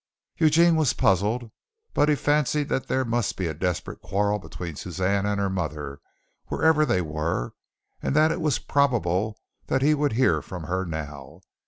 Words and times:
Eugene 0.39 0.75
was 0.75 0.93
puzzled, 0.93 1.51
but 1.93 2.09
fancied 2.17 2.67
that 2.69 2.87
there 2.87 3.05
must 3.05 3.37
be 3.37 3.45
a 3.45 3.53
desperate 3.53 4.01
quarrel 4.01 4.37
on 4.37 4.41
between 4.41 4.75
Suzanne 4.75 5.27
and 5.27 5.39
her 5.39 5.47
mother, 5.47 6.01
wherever 6.47 6.87
they 6.87 7.01
were, 7.01 7.53
and 8.01 8.15
that 8.15 8.31
it 8.31 8.41
was 8.41 8.57
probable 8.57 9.37
that 9.67 9.83
he 9.83 9.93
would 9.93 10.13
hear 10.13 10.41
from 10.41 10.63
her 10.63 10.87
now. 10.87 11.41